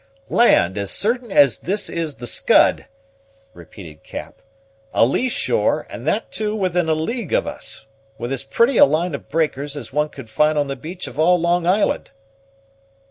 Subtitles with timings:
[0.29, 2.87] "Land, as certain as this is the Scud!"
[3.53, 4.41] repeated Cap;
[4.95, 7.85] "a lee shore, and that, too, within a league of us,
[8.17, 11.19] with as pretty a line of breakers as one could find on the beach of
[11.19, 12.09] all Long Island!"